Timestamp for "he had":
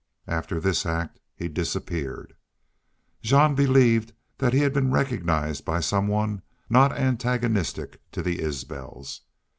4.51-4.73